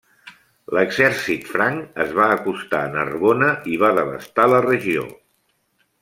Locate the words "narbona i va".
2.95-3.91